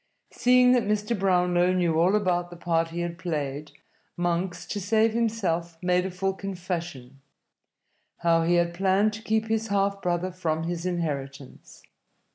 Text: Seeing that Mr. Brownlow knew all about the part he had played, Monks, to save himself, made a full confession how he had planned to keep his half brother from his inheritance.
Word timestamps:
Seeing 0.31 0.71
that 0.71 0.81
Mr. 0.87 1.13
Brownlow 1.19 1.73
knew 1.73 1.99
all 1.99 2.15
about 2.15 2.49
the 2.49 2.55
part 2.55 2.87
he 2.87 3.01
had 3.01 3.19
played, 3.19 3.71
Monks, 4.17 4.65
to 4.65 4.81
save 4.81 5.13
himself, 5.13 5.77
made 5.83 6.07
a 6.07 6.09
full 6.09 6.33
confession 6.33 7.21
how 8.23 8.41
he 8.41 8.55
had 8.55 8.73
planned 8.73 9.13
to 9.13 9.21
keep 9.21 9.45
his 9.45 9.67
half 9.67 10.01
brother 10.01 10.31
from 10.31 10.63
his 10.63 10.87
inheritance. 10.87 11.83